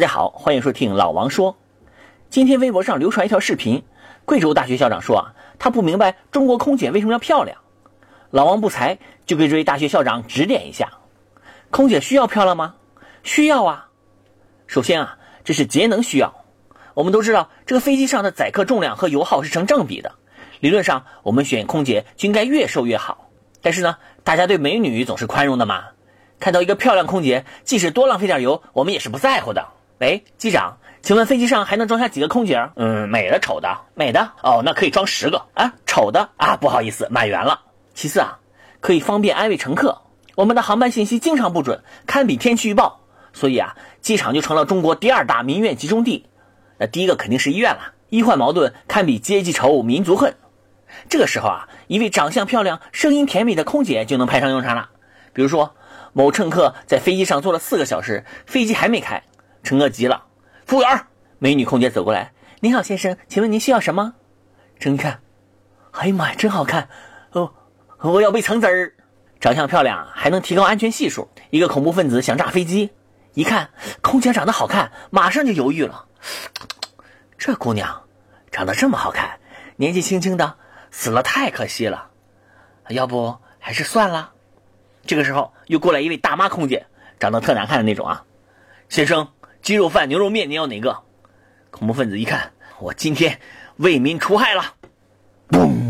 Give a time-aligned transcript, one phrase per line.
[0.00, 1.58] 大家好，欢迎收听老王说。
[2.30, 3.84] 今天微博上流传一条视频，
[4.24, 7.58] 贵州大学校长说啊，他不明白中国空姐为什么要漂亮。
[8.30, 10.90] 老王不才，就给这位大学校长指点一下：
[11.68, 12.76] 空姐需要漂亮吗？
[13.24, 13.88] 需要啊。
[14.66, 16.46] 首先啊，这是节能需要。
[16.94, 20.12] 我们都知道，这个飞机上的载客重量和油耗是成正比的。
[20.60, 23.28] 理论上，我们选空姐就应该越瘦越好。
[23.60, 25.88] 但是呢，大家对美女总是宽容的嘛。
[26.38, 29.68] 看到一个漂亮空姐，即使多浪费点油，我们也是不在乎的。
[30.00, 32.70] 喂，机长，请问飞机上还能装下几个空姐？
[32.76, 34.32] 嗯，美的、丑的，美的。
[34.42, 35.74] 哦，那可以装十个啊。
[35.84, 37.60] 丑的啊，不好意思，满员了。
[37.92, 38.38] 其次啊，
[38.80, 40.00] 可以方便安慰乘客。
[40.36, 42.98] 我们的航班信息经常不准，堪比天气预报，
[43.34, 46.24] 所以啊，机场就成了中国第二大民怨集中地。
[46.78, 50.34] 那第一个肯定是医院了，医患矛盾堪比阶级仇、民族恨。
[51.10, 54.88] 这个时候啊，一位长相漂亮、声音甜美的空姐就能派上用场了。
[55.34, 55.74] 比如说，
[56.14, 59.22] 某乘客在飞机上坐了四个小时，飞机还没开。
[59.70, 60.24] 乘客急了，
[60.66, 61.06] 服务员，
[61.38, 64.14] 美女空姐走过来，您好，先生，请问您需要什么？
[64.80, 65.20] 乘客看，
[65.92, 66.88] 哎呀妈呀，真好看，
[67.30, 67.54] 哦，
[67.98, 68.92] 我要杯橙汁儿。
[69.38, 71.28] 长相漂亮还能提高安全系数。
[71.50, 72.90] 一个恐怖分子想炸飞机，
[73.34, 73.70] 一看
[74.02, 76.04] 空姐长得好看，马上就犹豫了。
[77.38, 78.02] 这姑娘
[78.50, 79.38] 长得这么好看，
[79.76, 80.56] 年纪轻轻的
[80.90, 82.10] 死了太可惜了，
[82.88, 84.32] 要不还是算了。
[85.06, 86.88] 这个时候又过来一位大妈空姐，
[87.20, 88.24] 长得特难看的那种啊，
[88.88, 89.28] 先生。
[89.62, 90.96] 鸡肉饭、牛肉面，你要哪个？
[91.70, 93.38] 恐怖分子一看，我今天
[93.76, 94.74] 为民除害了，
[95.50, 95.89] 嘣！